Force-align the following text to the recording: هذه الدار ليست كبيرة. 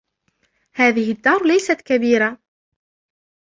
هذه 0.73 1.11
الدار 1.11 1.43
ليست 1.47 1.81
كبيرة. 1.81 2.37